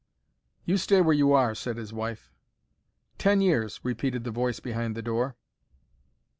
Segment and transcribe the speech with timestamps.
[0.65, 2.31] "You stay where you are," said his wife.
[3.19, 5.35] "Ten years," repeated the voice behind the door.